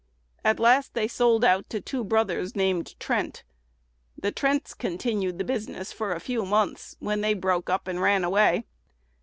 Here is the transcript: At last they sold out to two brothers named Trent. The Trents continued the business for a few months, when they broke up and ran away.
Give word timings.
At 0.43 0.59
last 0.59 0.95
they 0.95 1.07
sold 1.07 1.45
out 1.45 1.69
to 1.69 1.79
two 1.79 2.03
brothers 2.03 2.55
named 2.55 2.95
Trent. 2.99 3.43
The 4.17 4.31
Trents 4.31 4.73
continued 4.73 5.37
the 5.37 5.43
business 5.43 5.91
for 5.91 6.13
a 6.13 6.19
few 6.19 6.43
months, 6.43 6.95
when 6.99 7.21
they 7.21 7.35
broke 7.35 7.69
up 7.69 7.87
and 7.87 8.01
ran 8.01 8.23
away. 8.23 8.65